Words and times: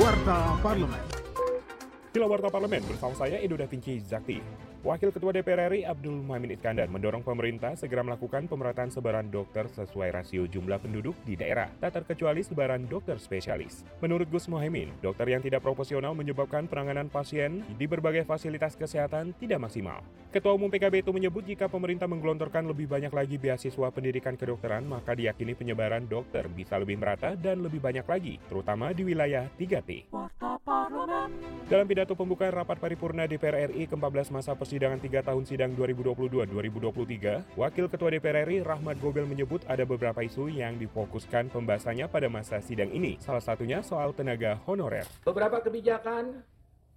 Warta 0.00 0.56
Parlemen. 0.64 1.04
Kila 2.16 2.24
Warta 2.24 2.48
Parlemen 2.48 2.80
bersama 2.88 3.12
saya 3.12 3.36
Edo 3.36 3.60
Da 3.60 3.68
Vinci 3.68 4.00
Zakti. 4.00 4.40
Wakil 4.82 5.14
Ketua 5.14 5.30
DPR 5.30 5.70
RI 5.70 5.86
Abdul 5.86 6.26
Muhammad 6.26 6.58
Iskandar 6.58 6.90
mendorong 6.90 7.22
pemerintah 7.22 7.78
segera 7.78 8.02
melakukan 8.02 8.50
pemerataan 8.50 8.90
sebaran 8.90 9.30
dokter 9.30 9.70
sesuai 9.70 10.10
rasio 10.10 10.50
jumlah 10.50 10.82
penduduk 10.82 11.14
di 11.22 11.38
daerah, 11.38 11.70
tak 11.78 12.02
terkecuali 12.02 12.42
sebaran 12.42 12.90
dokter 12.90 13.14
spesialis. 13.22 13.86
Menurut 14.02 14.26
Gus 14.26 14.50
Mohaimin, 14.50 14.90
dokter 14.98 15.30
yang 15.30 15.38
tidak 15.38 15.62
proporsional 15.62 16.18
menyebabkan 16.18 16.66
penanganan 16.66 17.06
pasien 17.06 17.62
di 17.78 17.86
berbagai 17.86 18.26
fasilitas 18.26 18.74
kesehatan 18.74 19.30
tidak 19.38 19.62
maksimal. 19.62 20.02
Ketua 20.34 20.58
Umum 20.58 20.66
PKB 20.66 21.06
itu 21.06 21.14
menyebut 21.14 21.46
jika 21.46 21.70
pemerintah 21.70 22.10
menggelontorkan 22.10 22.66
lebih 22.66 22.90
banyak 22.90 23.14
lagi 23.14 23.38
beasiswa 23.38 23.86
pendidikan 23.94 24.34
kedokteran, 24.34 24.82
maka 24.82 25.14
diyakini 25.14 25.54
penyebaran 25.54 26.10
dokter 26.10 26.50
bisa 26.50 26.74
lebih 26.82 26.98
merata 26.98 27.38
dan 27.38 27.62
lebih 27.62 27.78
banyak 27.78 28.02
lagi, 28.02 28.42
terutama 28.50 28.90
di 28.90 29.06
wilayah 29.06 29.46
3T. 29.54 30.10
Dalam 31.66 31.88
pidato 31.88 32.14
pembukaan 32.14 32.54
rapat 32.54 32.78
paripurna 32.78 33.26
DPR 33.26 33.74
RI 33.74 33.90
ke-14 33.90 34.30
masa 34.30 34.54
persidangan 34.54 35.02
3 35.02 35.26
tahun 35.26 35.42
sidang 35.42 35.74
2022-2023, 35.74 37.58
Wakil 37.58 37.86
Ketua 37.90 38.12
DPR 38.14 38.46
RI 38.46 38.62
Rahmat 38.62 39.02
Gobel 39.02 39.26
menyebut 39.26 39.66
ada 39.66 39.82
beberapa 39.82 40.22
isu 40.22 40.46
yang 40.52 40.78
difokuskan 40.78 41.50
pembahasannya 41.50 42.06
pada 42.06 42.30
masa 42.30 42.62
sidang 42.62 42.92
ini, 42.94 43.18
salah 43.18 43.42
satunya 43.42 43.82
soal 43.82 44.14
tenaga 44.14 44.62
honorer. 44.68 45.02
Beberapa 45.26 45.58
kebijakan, 45.64 46.44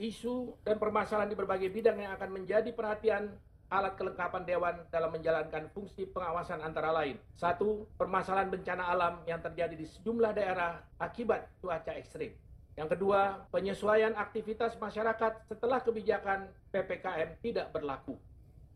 isu, 0.00 0.56
dan 0.64 0.80
permasalahan 0.80 1.28
di 1.28 1.36
berbagai 1.36 1.68
bidang 1.68 2.00
yang 2.00 2.16
akan 2.16 2.40
menjadi 2.40 2.72
perhatian 2.72 3.36
alat 3.68 4.00
kelengkapan 4.00 4.42
Dewan 4.48 4.76
dalam 4.88 5.12
menjalankan 5.12 5.68
fungsi 5.76 6.08
pengawasan 6.08 6.64
antara 6.64 6.88
lain. 6.88 7.20
Satu, 7.36 7.84
permasalahan 8.00 8.48
bencana 8.48 8.86
alam 8.86 9.20
yang 9.28 9.44
terjadi 9.44 9.76
di 9.76 9.84
sejumlah 9.84 10.32
daerah 10.32 10.80
akibat 10.96 11.52
cuaca 11.60 11.92
ekstrim. 12.00 12.32
Yang 12.78 12.96
kedua, 12.96 13.46
penyesuaian 13.50 14.14
aktivitas 14.14 14.78
masyarakat 14.78 15.46
setelah 15.50 15.82
kebijakan 15.82 16.48
PPKM 16.70 17.38
tidak 17.42 17.74
berlaku. 17.74 18.14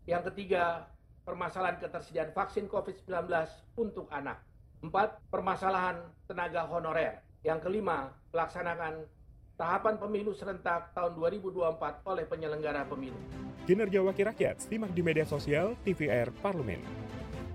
Yang 0.05 0.32
ketiga, 0.32 0.91
permasalahan 1.24 1.80
ketersediaan 1.80 2.34
vaksin 2.36 2.68
COVID-19 2.68 3.30
untuk 3.80 4.06
anak. 4.12 4.42
Empat, 4.84 5.16
permasalahan 5.33 6.05
tenaga 6.28 6.68
honorer. 6.68 7.24
Yang 7.41 7.64
kelima, 7.64 8.12
pelaksanaan 8.28 9.08
tahapan 9.56 9.96
pemilu 9.96 10.36
serentak 10.36 10.92
tahun 10.92 11.16
2024 11.16 12.05
oleh 12.05 12.24
penyelenggara 12.28 12.84
pemilu. 12.84 13.16
Kinerja 13.64 14.05
Wakil 14.05 14.28
Rakyat, 14.28 14.61
simak 14.61 14.92
di 14.92 15.00
media 15.00 15.24
sosial 15.24 15.72
TVR 15.88 16.28
Parlemen. 16.44 16.84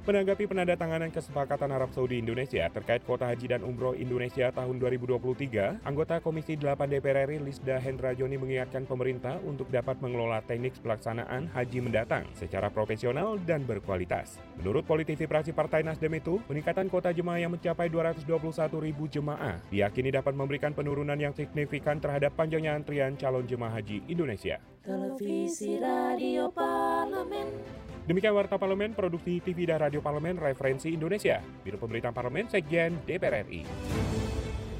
Menanggapi 0.09 0.49
penandatanganan 0.49 1.13
kesepakatan 1.13 1.69
Arab 1.69 1.93
Saudi 1.93 2.17
Indonesia 2.17 2.65
terkait 2.73 3.05
kuota 3.05 3.29
haji 3.29 3.45
dan 3.45 3.61
umroh 3.61 3.93
Indonesia 3.93 4.49
tahun 4.49 4.81
2023, 4.81 5.85
anggota 5.85 6.17
Komisi 6.17 6.57
8 6.57 6.97
DPR 6.97 7.29
RI 7.29 7.37
Lisda 7.37 7.77
Hendra 7.77 8.17
Joni 8.17 8.41
mengingatkan 8.41 8.89
pemerintah 8.89 9.37
untuk 9.45 9.69
dapat 9.69 10.01
mengelola 10.01 10.41
teknik 10.41 10.81
pelaksanaan 10.81 11.53
haji 11.53 11.85
mendatang 11.85 12.25
secara 12.33 12.73
profesional 12.73 13.37
dan 13.45 13.69
berkualitas. 13.69 14.41
Menurut 14.57 14.81
politisi 14.89 15.29
praksi 15.29 15.53
Partai 15.53 15.85
Nasdem 15.85 16.17
itu, 16.17 16.41
peningkatan 16.49 16.89
kuota 16.89 17.13
jemaah 17.13 17.45
yang 17.45 17.53
mencapai 17.53 17.93
221 17.93 18.49
ribu 18.81 19.05
jemaah 19.05 19.61
diyakini 19.69 20.09
dapat 20.09 20.33
memberikan 20.33 20.73
penurunan 20.73 21.21
yang 21.21 21.37
signifikan 21.37 22.01
terhadap 22.01 22.33
panjangnya 22.33 22.73
antrian 22.73 23.13
calon 23.13 23.45
jemaah 23.45 23.77
haji 23.77 24.01
Indonesia. 24.09 24.57
Televisi 24.81 25.77
Radio 25.77 26.49
Parlemen. 26.49 27.58
Demikian 28.09 28.33
Warta 28.33 28.57
Parlemen, 28.57 28.97
Produksi 28.97 29.37
TV 29.37 29.69
dan 29.69 29.85
Radio 29.85 30.01
Parlemen 30.01 30.41
Referensi 30.41 30.89
Indonesia. 30.89 31.45
Biro 31.61 31.77
Pemberitaan 31.77 32.09
Parlemen, 32.09 32.49
Sekjen 32.49 33.05
DPR 33.05 33.45
RI. 33.45 33.61